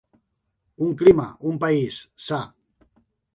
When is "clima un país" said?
1.01-1.99